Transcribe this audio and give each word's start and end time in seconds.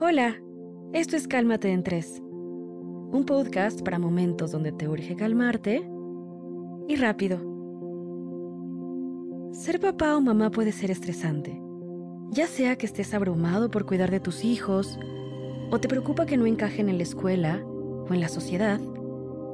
Hola, 0.00 0.42
esto 0.92 1.16
es 1.16 1.28
Cálmate 1.28 1.70
en 1.70 1.84
Tres, 1.84 2.20
un 2.20 3.22
podcast 3.24 3.80
para 3.82 4.00
momentos 4.00 4.50
donde 4.50 4.72
te 4.72 4.88
urge 4.88 5.14
calmarte 5.14 5.88
y 6.88 6.96
rápido. 6.96 7.38
Ser 9.52 9.78
papá 9.78 10.16
o 10.16 10.20
mamá 10.20 10.50
puede 10.50 10.72
ser 10.72 10.90
estresante, 10.90 11.62
ya 12.30 12.48
sea 12.48 12.76
que 12.76 12.86
estés 12.86 13.14
abrumado 13.14 13.70
por 13.70 13.86
cuidar 13.86 14.10
de 14.10 14.18
tus 14.18 14.44
hijos 14.44 14.98
o 15.70 15.78
te 15.78 15.86
preocupa 15.86 16.26
que 16.26 16.36
no 16.36 16.46
encajen 16.46 16.88
en 16.88 16.96
la 16.96 17.04
escuela 17.04 17.64
o 17.64 18.12
en 18.12 18.20
la 18.20 18.28
sociedad. 18.28 18.80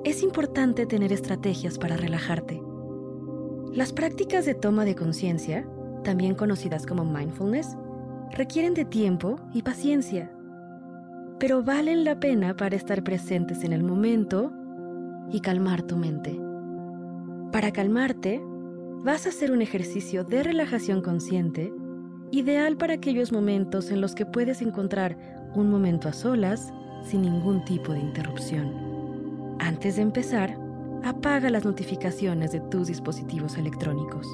Es 0.04 0.22
importante 0.22 0.86
tener 0.86 1.12
estrategias 1.12 1.78
para 1.78 1.98
relajarte. 1.98 2.62
Las 3.74 3.92
prácticas 3.92 4.46
de 4.46 4.54
toma 4.54 4.86
de 4.86 4.96
conciencia, 4.96 5.68
también 6.02 6.34
conocidas 6.34 6.86
como 6.86 7.04
mindfulness, 7.04 7.76
requieren 8.32 8.74
de 8.74 8.84
tiempo 8.84 9.40
y 9.52 9.62
paciencia, 9.62 10.30
pero 11.38 11.62
valen 11.62 12.04
la 12.04 12.20
pena 12.20 12.56
para 12.56 12.76
estar 12.76 13.02
presentes 13.02 13.64
en 13.64 13.72
el 13.72 13.82
momento 13.82 14.52
y 15.30 15.40
calmar 15.40 15.82
tu 15.82 15.96
mente. 15.96 16.38
Para 17.52 17.72
calmarte, 17.72 18.40
vas 19.04 19.26
a 19.26 19.30
hacer 19.30 19.50
un 19.50 19.62
ejercicio 19.62 20.24
de 20.24 20.42
relajación 20.42 21.02
consciente, 21.02 21.72
ideal 22.30 22.76
para 22.76 22.94
aquellos 22.94 23.32
momentos 23.32 23.90
en 23.90 24.00
los 24.00 24.14
que 24.14 24.26
puedes 24.26 24.62
encontrar 24.62 25.16
un 25.54 25.70
momento 25.70 26.08
a 26.08 26.12
solas 26.12 26.72
sin 27.02 27.22
ningún 27.22 27.64
tipo 27.64 27.92
de 27.92 28.00
interrupción. 28.00 29.56
Antes 29.58 29.96
de 29.96 30.02
empezar, 30.02 30.56
apaga 31.02 31.50
las 31.50 31.64
notificaciones 31.64 32.52
de 32.52 32.60
tus 32.60 32.88
dispositivos 32.88 33.56
electrónicos. 33.56 34.26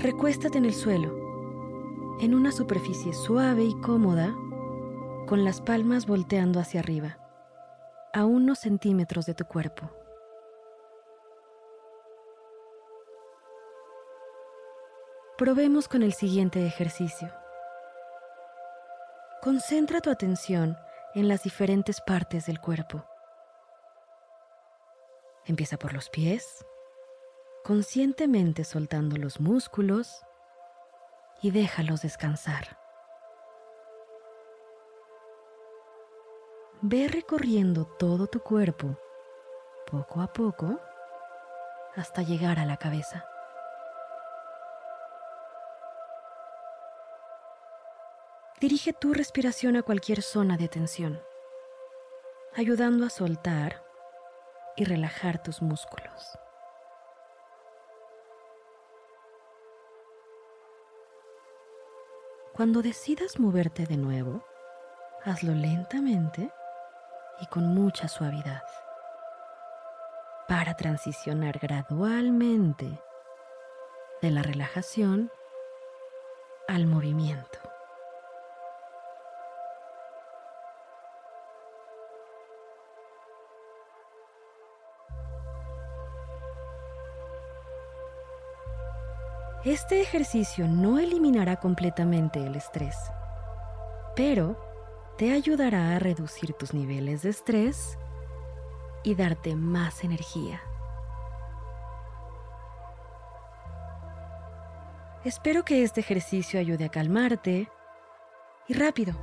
Recuéstate 0.00 0.58
en 0.58 0.64
el 0.64 0.72
suelo 0.72 1.23
en 2.20 2.34
una 2.34 2.52
superficie 2.52 3.12
suave 3.12 3.64
y 3.64 3.80
cómoda, 3.80 4.34
con 5.26 5.44
las 5.44 5.60
palmas 5.60 6.06
volteando 6.06 6.60
hacia 6.60 6.80
arriba, 6.80 7.18
a 8.12 8.24
unos 8.24 8.60
centímetros 8.60 9.26
de 9.26 9.34
tu 9.34 9.44
cuerpo. 9.44 9.90
Probemos 15.36 15.88
con 15.88 16.04
el 16.04 16.12
siguiente 16.12 16.64
ejercicio. 16.64 17.32
Concentra 19.42 20.00
tu 20.00 20.10
atención 20.10 20.76
en 21.14 21.26
las 21.26 21.42
diferentes 21.42 22.00
partes 22.00 22.46
del 22.46 22.60
cuerpo. 22.60 23.04
Empieza 25.44 25.76
por 25.76 25.92
los 25.92 26.08
pies, 26.08 26.64
conscientemente 27.64 28.62
soltando 28.62 29.16
los 29.16 29.40
músculos, 29.40 30.24
y 31.42 31.50
déjalos 31.50 32.02
descansar. 32.02 32.78
Ve 36.80 37.08
recorriendo 37.08 37.86
todo 37.86 38.26
tu 38.26 38.40
cuerpo, 38.40 38.98
poco 39.90 40.20
a 40.20 40.32
poco, 40.32 40.80
hasta 41.96 42.22
llegar 42.22 42.58
a 42.58 42.66
la 42.66 42.76
cabeza. 42.76 43.24
Dirige 48.60 48.92
tu 48.92 49.12
respiración 49.12 49.76
a 49.76 49.82
cualquier 49.82 50.22
zona 50.22 50.56
de 50.56 50.68
tensión, 50.68 51.22
ayudando 52.54 53.04
a 53.06 53.10
soltar 53.10 53.82
y 54.76 54.84
relajar 54.84 55.42
tus 55.42 55.62
músculos. 55.62 56.38
Cuando 62.54 62.82
decidas 62.82 63.40
moverte 63.40 63.84
de 63.84 63.96
nuevo, 63.96 64.46
hazlo 65.24 65.54
lentamente 65.54 66.52
y 67.40 67.46
con 67.46 67.74
mucha 67.74 68.06
suavidad 68.06 68.62
para 70.46 70.76
transicionar 70.76 71.58
gradualmente 71.58 73.02
de 74.22 74.30
la 74.30 74.42
relajación 74.42 75.32
al 76.68 76.86
movimiento. 76.86 77.58
Este 89.64 90.02
ejercicio 90.02 90.68
no 90.68 90.98
eliminará 90.98 91.56
completamente 91.56 92.46
el 92.46 92.54
estrés, 92.54 92.98
pero 94.14 94.58
te 95.16 95.32
ayudará 95.32 95.96
a 95.96 95.98
reducir 95.98 96.52
tus 96.52 96.74
niveles 96.74 97.22
de 97.22 97.30
estrés 97.30 97.96
y 99.04 99.14
darte 99.14 99.56
más 99.56 100.04
energía. 100.04 100.60
Espero 105.24 105.64
que 105.64 105.82
este 105.82 106.00
ejercicio 106.00 106.60
ayude 106.60 106.84
a 106.84 106.90
calmarte 106.90 107.70
y 108.68 108.74
rápido. 108.74 109.14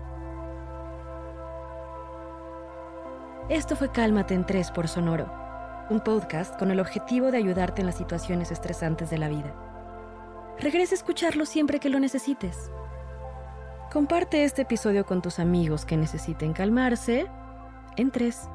Esto 3.48 3.76
fue 3.76 3.92
Cálmate 3.92 4.34
en 4.34 4.48
3 4.48 4.72
por 4.72 4.88
Sonoro, 4.88 5.32
un 5.92 6.00
podcast 6.00 6.58
con 6.58 6.72
el 6.72 6.80
objetivo 6.80 7.30
de 7.30 7.38
ayudarte 7.38 7.82
en 7.82 7.86
las 7.86 7.98
situaciones 7.98 8.50
estresantes 8.50 9.12
de 9.12 9.20
la 9.20 9.30
vida. 9.30 9.71
Regresa 10.62 10.94
a 10.94 10.98
escucharlo 11.00 11.48
siempre 11.48 11.80
que 11.80 11.90
lo 11.90 12.00
necesites. 12.00 12.70
Comparte 13.92 14.44
este 14.44 14.62
episodio 14.62 15.08
con 15.08 15.24
tus 15.24 15.40
amigos 15.40 15.86
que 15.86 15.98
necesiten 15.98 16.54
calmarse 16.54 17.26
en 17.98 18.12
tres. 18.12 18.48